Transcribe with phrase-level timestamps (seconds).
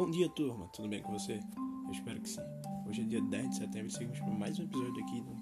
[0.00, 0.66] Bom dia, turma.
[0.68, 1.38] Tudo bem com você?
[1.84, 2.40] Eu espero que sim.
[2.88, 5.36] Hoje é dia 10 de setembro e seguimos para mais um episódio aqui no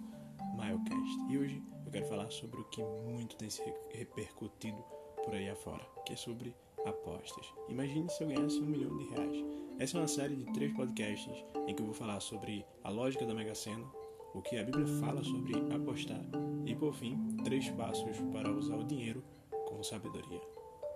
[0.57, 1.31] Milecast.
[1.31, 4.83] E hoje eu quero falar sobre o que muito tem se repercutido
[5.25, 7.46] por aí afora, que é sobre apostas.
[7.68, 9.45] Imagine se eu ganhasse um milhão de reais.
[9.79, 13.25] Essa é uma série de três podcasts em que eu vou falar sobre a lógica
[13.25, 13.86] da Mega Sena,
[14.35, 16.25] o que a Bíblia fala sobre apostar
[16.67, 19.22] e, por fim, três passos para usar o dinheiro
[19.68, 20.43] com sabedoria.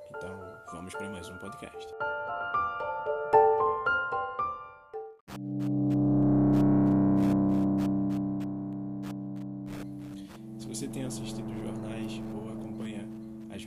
[0.09, 0.37] Então,
[0.73, 1.87] vamos para mais um podcast.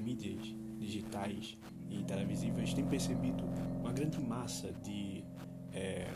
[0.06, 1.58] Mídias digitais
[1.90, 3.44] e televisivas, tem percebido
[3.80, 5.24] uma grande massa de
[5.74, 6.08] é,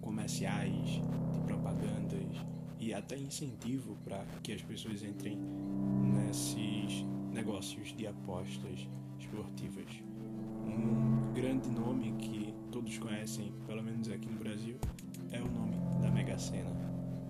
[0.00, 1.00] comerciais,
[1.32, 2.46] de propagandas
[2.80, 10.02] e até incentivo para que as pessoas entrem nesses negócios de apostas esportivas.
[10.64, 14.76] Um grande nome que todos conhecem, pelo menos aqui no Brasil,
[15.30, 16.70] é o nome da Mega Sena.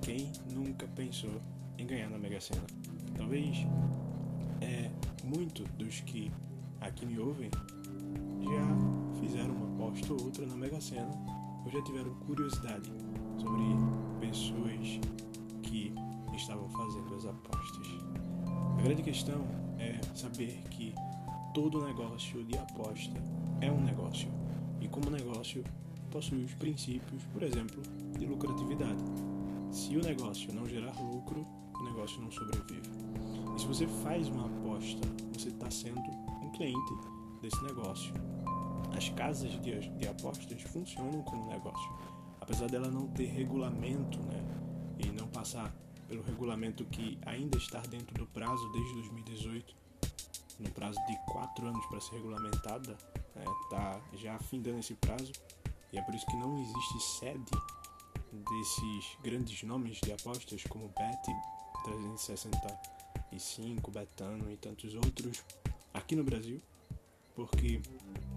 [0.03, 1.41] Quem nunca pensou
[1.77, 2.63] em ganhar na Mega Sena?
[3.17, 3.67] Talvez
[5.29, 6.33] muito dos que
[6.81, 7.51] aqui me ouvem
[8.41, 11.11] já fizeram uma aposta ou outra na Mega Sena
[11.65, 12.91] ou já tiveram curiosidade
[13.37, 13.63] sobre
[14.21, 15.01] pessoas
[15.63, 15.93] que
[16.35, 17.87] estavam fazendo as apostas.
[18.79, 19.45] A grande questão
[19.79, 20.95] é saber que
[21.53, 23.23] todo negócio de aposta
[23.61, 24.31] é um negócio
[24.81, 25.63] e, como negócio,
[26.11, 27.83] possui os princípios, por exemplo,
[28.19, 29.03] de lucratividade.
[29.71, 32.89] Se o negócio não gerar lucro, o negócio não sobrevive.
[33.59, 35.01] E se você faz uma aposta,
[35.33, 36.95] você está sendo um cliente
[37.43, 38.15] desse negócio.
[38.97, 41.93] As casas de, de apostas funcionam como negócio,
[42.41, 44.45] apesar dela não ter regulamento, né,
[45.05, 45.75] e não passar
[46.07, 49.75] pelo regulamento que ainda está dentro do prazo desde 2018,
[50.61, 52.97] no prazo de quatro anos para ser regulamentada,
[53.35, 53.45] né,
[54.15, 55.33] já findando esse prazo,
[55.93, 57.51] e é por isso que não existe sede
[58.33, 61.27] desses grandes nomes de apostas como Bet
[63.31, 65.45] 365, Betano e tantos outros
[65.93, 66.61] aqui no Brasil,
[67.35, 67.81] porque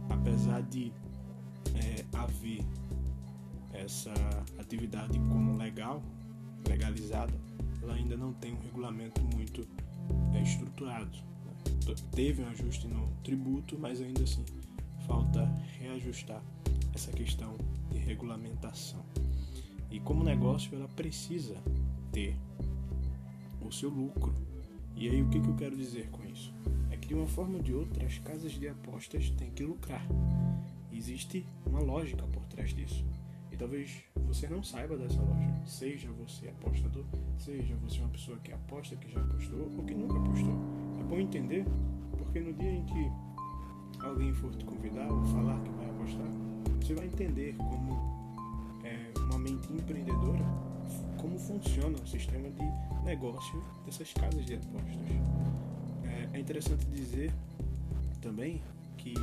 [0.09, 0.91] apesar de
[1.75, 2.61] é, haver
[3.73, 4.13] essa
[4.59, 6.03] atividade como legal,
[6.67, 7.33] legalizada,
[7.81, 9.67] ela ainda não tem um regulamento muito
[10.35, 11.17] é, estruturado.
[11.45, 11.95] Né?
[12.11, 14.45] Teve um ajuste no tributo, mas ainda assim
[15.07, 15.45] falta
[15.79, 16.41] reajustar
[16.93, 17.55] essa questão
[17.89, 19.03] de regulamentação.
[19.89, 21.55] E como negócio, ela precisa
[22.11, 22.35] ter
[23.61, 24.33] o seu lucro.
[24.95, 26.53] E aí, o que, que eu quero dizer com isso?
[26.89, 30.05] É que de uma forma ou de outra, as casas de apostas têm que lucrar.
[30.91, 33.05] Existe uma lógica por trás disso.
[33.51, 35.61] E talvez você não saiba dessa lógica.
[35.65, 37.05] Seja você apostador,
[37.37, 40.53] seja você uma pessoa que aposta, que já apostou ou que nunca apostou.
[40.99, 41.65] É bom entender,
[42.17, 43.11] porque no dia em que
[44.05, 46.27] alguém for te convidar ou falar que vai apostar,
[46.79, 48.21] você vai entender como
[48.83, 50.45] é, uma mente empreendedora,
[51.17, 55.11] como funciona o sistema de negócio dessas casas de apostas.
[56.03, 57.33] É, é interessante dizer
[58.21, 58.61] também
[58.97, 59.13] que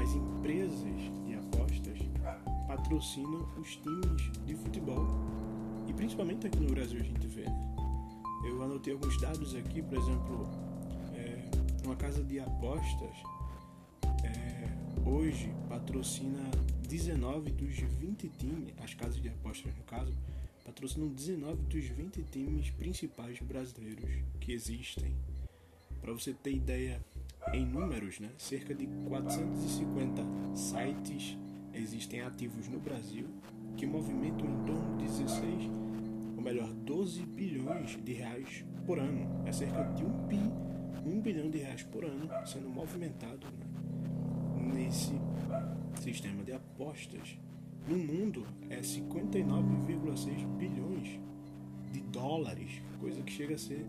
[0.00, 1.98] as empresas de apostas
[2.66, 5.06] patrocinam os times de futebol
[5.86, 7.44] e principalmente aqui no Brasil a gente vê.
[7.44, 7.74] Né?
[8.44, 10.48] Eu anotei alguns dados aqui, por exemplo,
[11.14, 11.50] é,
[11.84, 13.16] uma casa de apostas
[15.08, 16.50] hoje patrocina
[16.86, 20.12] 19 dos 20 times, as casas de apostas no caso,
[20.68, 25.14] patrocinam 19 dos 20 times principais brasileiros que existem.
[25.98, 27.02] Para você ter ideia
[27.54, 30.22] em números, né, cerca de 450
[30.54, 31.38] sites
[31.72, 33.26] existem ativos no Brasil
[33.78, 35.70] que movimentam em torno de 16,
[36.36, 39.42] ou melhor, 12 bilhões de reais por ano.
[39.46, 40.40] É cerca de 1 bi,
[41.06, 45.14] 1 bilhão de reais por ano sendo movimentado né, nesse
[46.02, 47.38] sistema de apostas
[47.88, 48.82] no mundo é
[50.26, 51.20] 59,6 bilhões
[51.92, 53.84] de dólares, coisa que chega a ser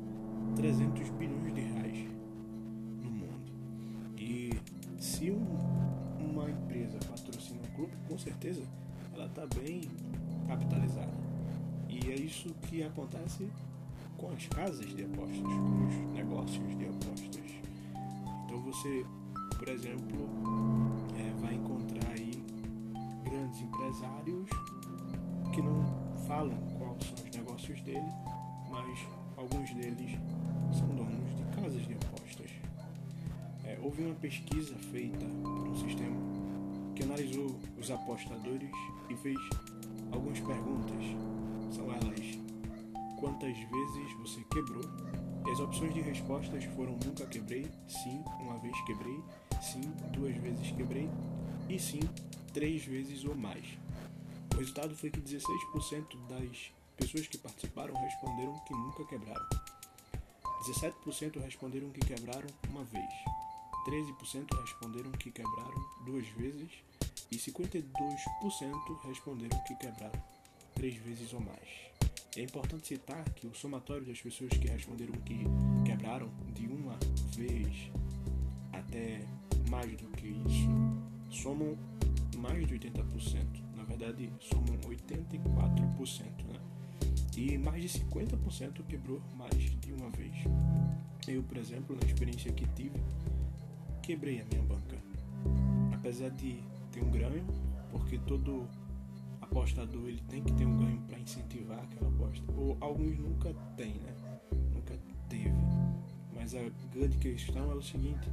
[0.55, 2.07] 300 bilhões de reais
[3.01, 3.51] no mundo.
[4.17, 4.51] E
[4.99, 5.45] se um,
[6.19, 8.63] uma empresa patrocina um clube, com certeza
[9.13, 9.81] ela está bem
[10.47, 11.17] capitalizada.
[11.87, 13.49] E é isso que acontece
[14.17, 17.51] com as casas de apostas, com os negócios de apostas.
[18.45, 19.05] Então você
[19.59, 20.29] por exemplo,
[21.17, 22.41] é, vai encontrar aí
[23.25, 24.49] grandes empresários
[25.53, 25.83] que não
[26.29, 28.05] falam quais são os negócios dele,
[28.69, 28.99] mas
[29.35, 30.11] alguns deles
[30.71, 32.51] são donos de casas de apostas.
[33.65, 36.15] É, houve uma pesquisa feita por um sistema
[36.95, 38.69] que analisou os apostadores
[39.09, 39.39] e fez
[40.11, 41.03] algumas perguntas.
[41.71, 42.37] São elas:
[43.19, 44.83] quantas vezes você quebrou?
[45.47, 49.19] E as opções de respostas foram nunca quebrei, sim, uma vez quebrei,
[49.59, 49.81] sim,
[50.13, 51.09] duas vezes quebrei
[51.67, 52.01] e sim,
[52.53, 53.65] três vezes ou mais.
[54.59, 59.47] O resultado foi que 16% das pessoas que participaram responderam que nunca quebraram.
[60.67, 63.09] 17% responderam que quebraram uma vez.
[63.87, 66.69] 13% responderam que quebraram duas vezes
[67.31, 70.21] e 52% responderam que quebraram
[70.75, 71.69] três vezes ou mais.
[72.35, 75.45] É importante citar que o somatório das pessoas que responderam que
[75.85, 76.99] quebraram de uma
[77.33, 77.89] vez
[78.73, 79.25] até
[79.69, 81.77] mais do que isso somam
[82.35, 83.68] mais de 80%.
[83.89, 86.21] Verdade, somam 84%.
[86.47, 86.59] Né?
[87.35, 90.35] E mais de 50% quebrou mais de uma vez.
[91.27, 93.01] Eu, por exemplo, na experiência que tive,
[94.01, 94.97] quebrei a minha banca.
[95.93, 97.45] Apesar de ter um ganho,
[97.91, 98.67] porque todo
[99.41, 102.43] apostador ele tem que ter um ganho para incentivar aquela aposta.
[102.55, 104.15] Ou alguns nunca tem, né?
[104.73, 104.95] Nunca
[105.27, 105.51] teve.
[106.35, 106.61] Mas a
[106.93, 108.29] grande questão é o seguinte: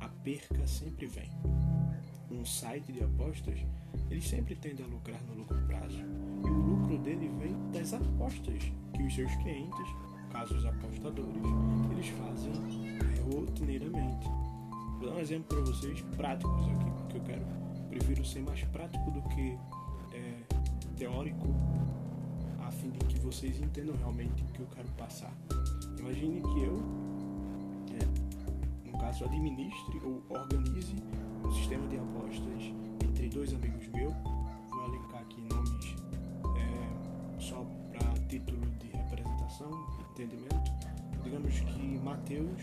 [0.00, 1.30] a perca sempre vem.
[2.30, 3.58] Um site de apostas,
[4.10, 5.98] ele sempre tende a lucrar no longo prazo.
[5.98, 8.62] E o lucro dele vem das apostas
[8.94, 9.86] que os seus clientes,
[10.30, 11.42] casos apostadores,
[11.90, 12.98] eles fazem
[13.32, 14.26] rotineiramente.
[14.98, 17.46] Vou dar um exemplo para vocês práticos aqui, porque eu quero,
[17.88, 19.58] prefiro ser mais prático do que
[20.12, 20.42] é,
[20.96, 21.46] teórico,
[22.60, 25.32] a fim de que vocês entendam realmente o que eu quero passar.
[25.98, 26.82] Imagine que eu,
[28.98, 30.96] caso, administre ou organize
[31.44, 32.62] um sistema de apostas
[33.04, 34.14] entre dois amigos meus.
[34.70, 35.96] Vou elencar aqui nomes
[36.56, 39.70] é, só para título de representação,
[40.10, 40.70] entendimento.
[41.22, 42.62] Digamos que Mateus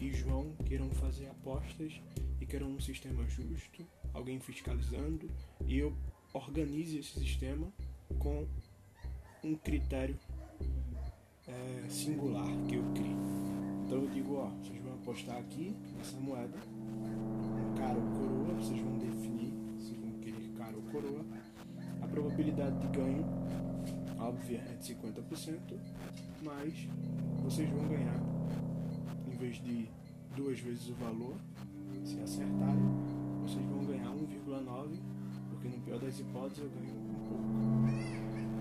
[0.00, 2.00] e João queiram fazer apostas
[2.40, 5.30] e queiram um sistema justo, alguém fiscalizando,
[5.66, 5.96] e eu
[6.32, 7.66] organize esse sistema
[8.18, 8.46] com
[9.42, 10.16] um critério
[11.46, 13.23] é, singular que eu crio.
[13.84, 18.80] Então eu digo, ó, vocês vão apostar aqui nessa moeda, um cara ou coroa, vocês
[18.80, 21.24] vão definir se vão querer cara ou coroa.
[22.00, 23.24] A probabilidade de ganho,
[24.18, 25.78] óbvia, é de 50%,
[26.42, 26.88] mas
[27.42, 28.20] vocês vão ganhar,
[29.26, 29.88] em vez de
[30.34, 31.36] duas vezes o valor,
[32.04, 32.90] se acertarem,
[33.42, 34.98] vocês vão ganhar 1,9
[35.50, 37.44] porque no pior das hipóteses eu ganho um pouco.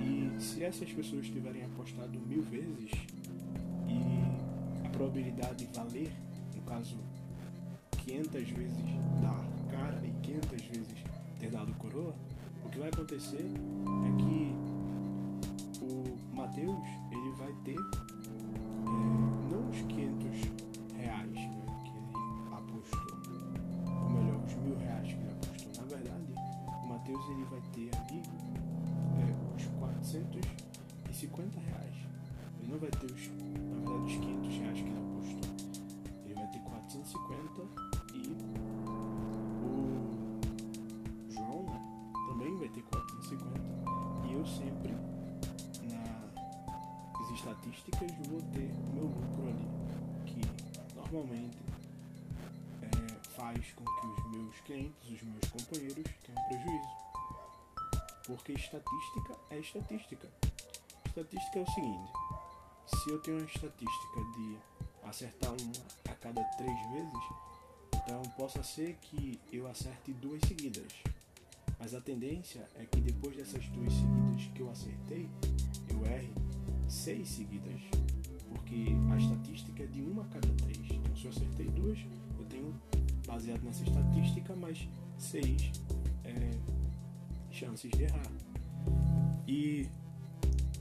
[0.02, 2.92] E se essas pessoas tiverem apostado mil vezes
[5.04, 6.12] probabilidade de valer,
[6.56, 6.96] no caso
[8.06, 8.78] 500 vezes
[9.22, 11.04] dar cara e 500 vezes
[11.40, 12.16] ter dado coroa,
[12.64, 14.56] o que vai acontecer é que
[15.84, 17.84] o Mateus ele vai ter é,
[19.52, 20.64] não os 500
[27.06, 28.24] Deus ele vai ter ali
[29.20, 31.96] é, os 450 reais.
[32.60, 33.30] Ele não vai ter os,
[34.04, 35.50] os 500 reais que ele apostou.
[36.26, 37.62] Ele vai ter 450
[38.14, 38.36] e
[39.64, 41.82] o João né,
[42.28, 43.60] também vai ter 450.
[44.28, 44.94] E eu sempre,
[45.90, 49.68] nas estatísticas, vou ter meu lucro ali,
[50.26, 50.42] que
[50.96, 51.58] normalmente
[52.82, 52.88] é,
[53.36, 57.04] faz com que os meus clientes, os meus companheiros tenham prejuízo.
[58.26, 60.30] Porque estatística é estatística.
[61.06, 62.12] Estatística é o seguinte:
[62.86, 64.58] se eu tenho uma estatística de
[65.04, 67.24] acertar uma a cada três vezes,
[67.96, 70.92] então possa ser que eu acerte duas seguidas.
[71.80, 75.30] Mas a tendência é que depois dessas duas seguidas que eu acertei,
[75.90, 76.32] eu erre
[76.88, 77.82] seis seguidas.
[78.50, 80.80] Porque a estatística é de uma a cada três.
[80.92, 82.00] Então se eu acertei duas,
[82.38, 82.74] eu tenho,
[83.28, 85.72] baseado nessa estatística, mais seis
[86.24, 86.52] é,
[87.52, 88.32] chances de errar.
[89.48, 89.88] E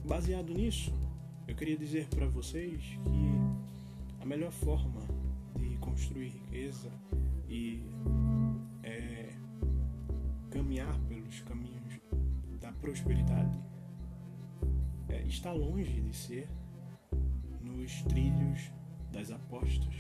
[0.05, 0.93] baseado nisso,
[1.53, 5.03] eu queria dizer para vocês que a melhor forma
[5.55, 6.91] de construir riqueza
[7.47, 7.85] e
[8.83, 9.35] é,
[10.51, 12.01] caminhar pelos caminhos
[12.59, 13.61] da prosperidade
[15.11, 16.49] é, está longe de ser
[17.61, 18.73] nos trilhos
[19.13, 19.95] das apostas.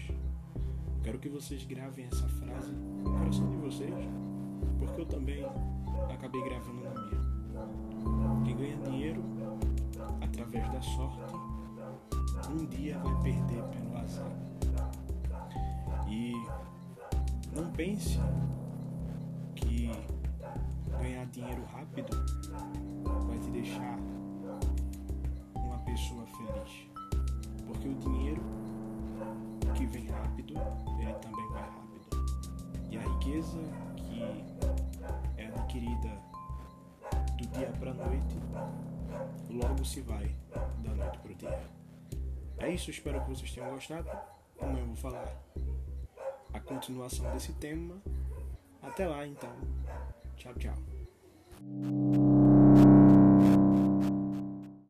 [1.05, 3.95] Quero que vocês gravem essa frase no coração de vocês,
[4.79, 5.45] porque eu também
[6.11, 8.43] acabei gravando na minha.
[8.43, 9.23] Quem ganha dinheiro
[10.23, 11.35] através da sorte,
[12.51, 14.33] um dia vai perder pelo azar.
[16.09, 16.33] E
[17.55, 18.19] não pense
[19.55, 19.91] que
[21.01, 22.17] ganhar dinheiro rápido
[23.27, 23.99] vai te deixar
[25.57, 26.89] uma pessoa feliz.
[27.67, 28.43] Porque o dinheiro
[29.75, 30.55] que vem rápido,
[31.01, 31.83] ele também vai rápido.
[32.91, 33.59] E a riqueza
[33.97, 34.45] que
[35.73, 36.11] adquirida
[37.39, 38.39] do dia para a noite,
[39.51, 40.35] logo se vai
[40.79, 41.61] da noite para o dia.
[42.59, 44.09] É isso, espero que vocês tenham gostado.
[44.61, 45.27] Amanhã eu vou falar
[46.53, 48.01] a continuação desse tema.
[48.83, 49.53] Até lá então.
[50.37, 52.42] Tchau, tchau.